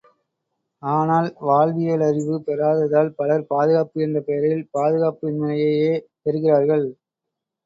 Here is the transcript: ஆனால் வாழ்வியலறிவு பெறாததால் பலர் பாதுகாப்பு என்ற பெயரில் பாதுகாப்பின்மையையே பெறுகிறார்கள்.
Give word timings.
ஆனால் 0.83 1.27
வாழ்வியலறிவு 1.41 2.37
பெறாததால் 2.47 3.11
பலர் 3.19 3.45
பாதுகாப்பு 3.51 4.01
என்ற 4.01 4.19
பெயரில் 4.27 4.65
பாதுகாப்பின்மையையே 4.73 5.93
பெறுகிறார்கள். 6.23 6.85